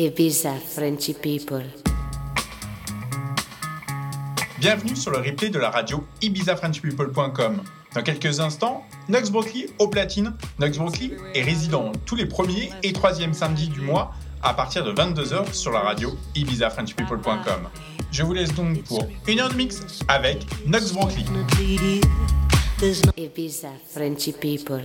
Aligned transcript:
Ibiza 0.00 0.52
Frenchy 0.54 1.12
People. 1.12 1.64
Bienvenue 4.60 4.94
sur 4.94 5.10
le 5.10 5.18
replay 5.18 5.50
de 5.50 5.58
la 5.58 5.70
radio 5.70 6.04
ibizafrenchpeople.com. 6.22 7.62
Dans 7.96 8.02
quelques 8.02 8.38
instants, 8.38 8.84
Nox 9.08 9.30
Brooklyn 9.30 9.64
au 9.80 9.88
platine. 9.88 10.34
Nox 10.60 10.78
Brooklyn 10.78 11.08
est 11.34 11.42
résident 11.42 11.90
tous 12.06 12.14
les 12.14 12.26
premiers 12.26 12.70
et 12.84 12.92
troisièmes 12.92 13.34
samedis 13.34 13.70
du 13.70 13.80
mois 13.80 14.12
à 14.40 14.54
partir 14.54 14.84
de 14.84 14.92
22h 14.92 15.52
sur 15.52 15.72
la 15.72 15.80
radio 15.80 16.16
ibizafrenchpeople.com. 16.36 17.68
Je 18.12 18.22
vous 18.22 18.34
laisse 18.34 18.54
donc 18.54 18.80
pour 18.84 19.04
une 19.26 19.40
heure 19.40 19.50
de 19.50 19.56
mix 19.56 19.80
avec 20.06 20.46
Nox 20.64 20.92
Brooklyn. 20.92 21.24
Ibiza 23.16 23.70
Frenchy 23.92 24.30
People. 24.30 24.84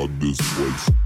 Rock 0.00 0.10
this 0.18 0.38
place. 0.54 0.99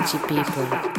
Frenchy 0.00 0.18
people. 0.26 0.90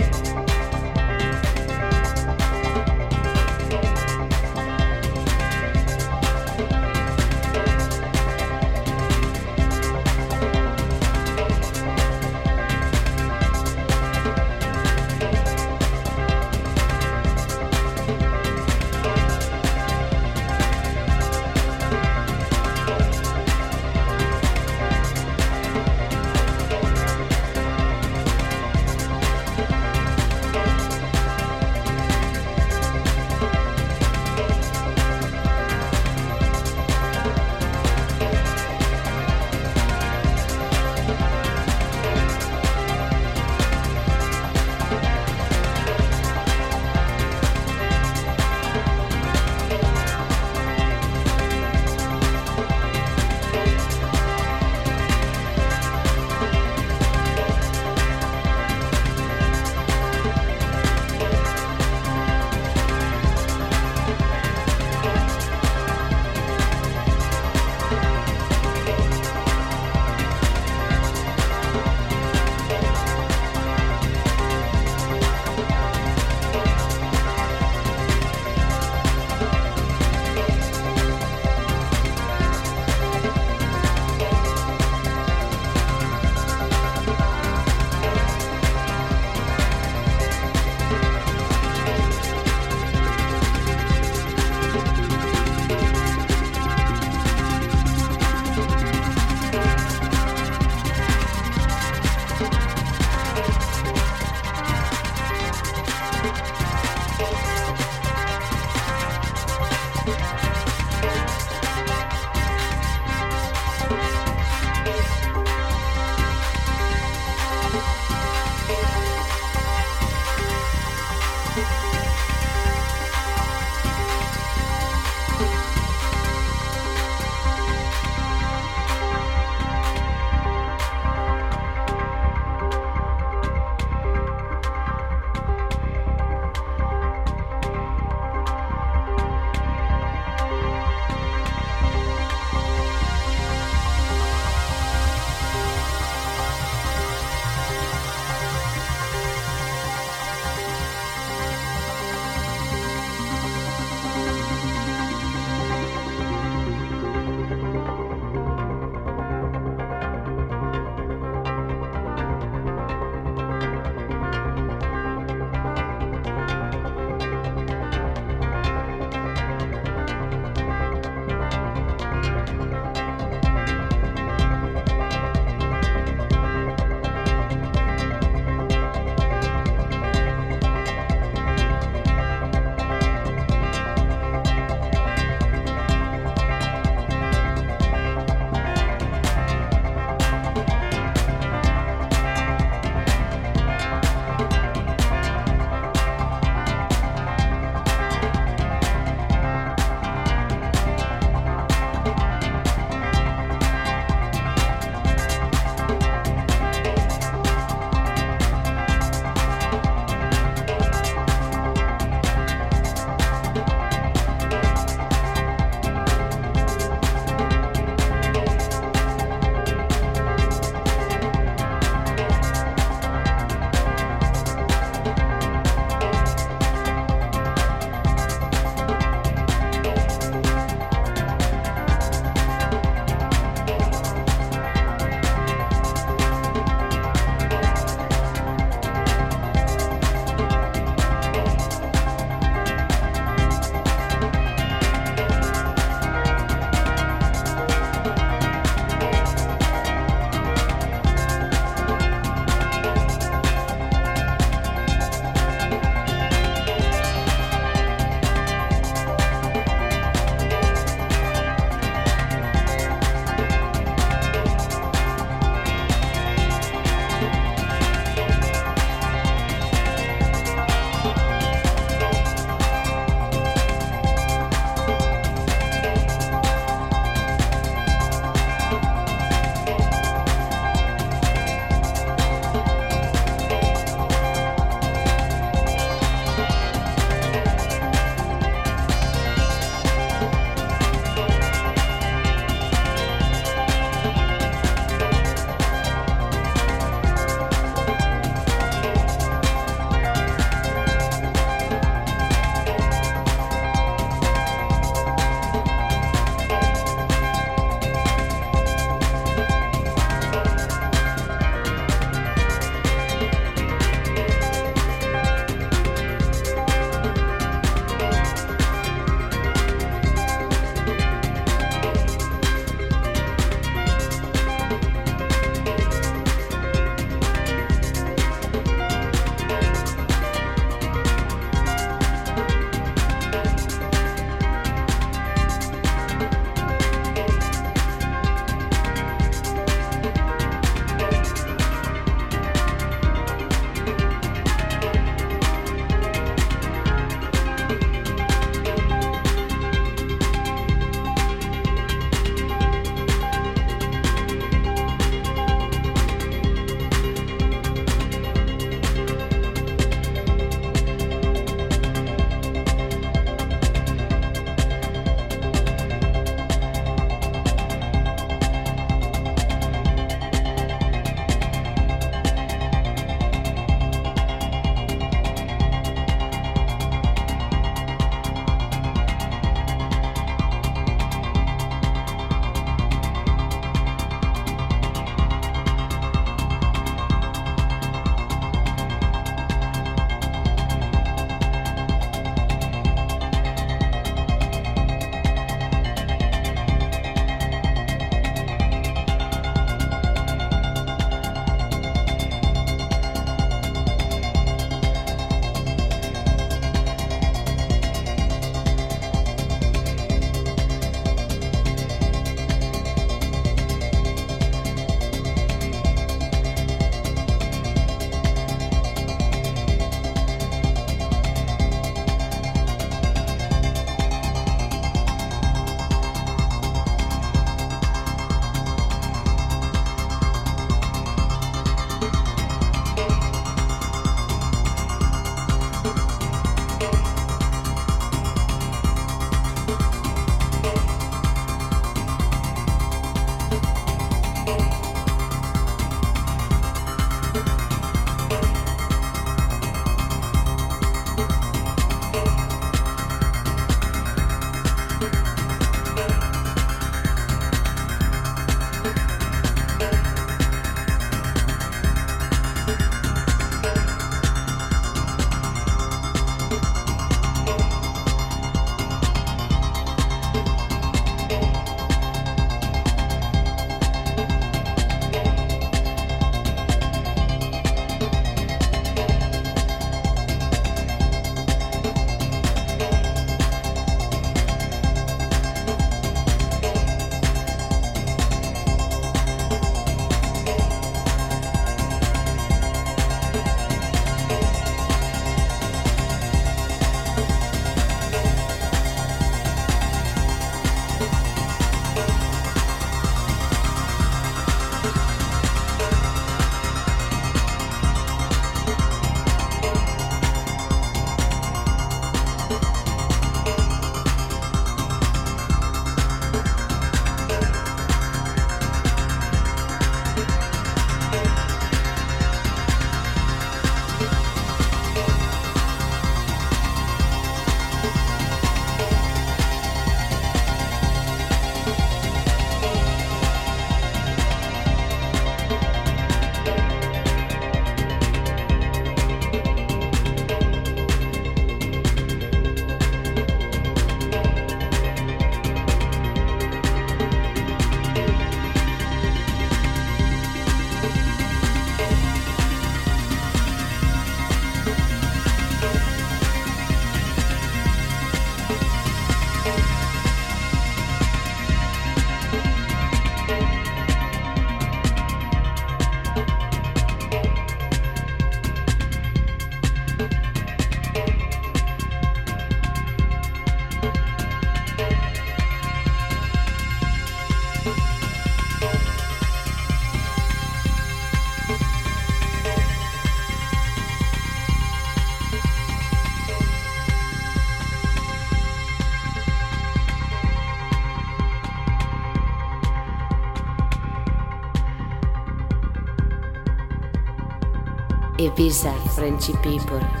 Frenchy 599.01 599.33
people. 599.41 600.00